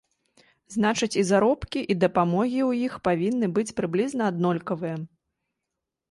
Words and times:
Значыць, 0.75 1.17
і 1.21 1.25
заробкі, 1.31 1.79
і 1.93 1.97
дапамогі 2.03 2.57
ў 2.69 2.87
іх 2.87 2.93
павінны 3.09 3.49
быць 3.59 3.75
прыблізна 3.81 4.23
аднолькавыя. 4.33 4.95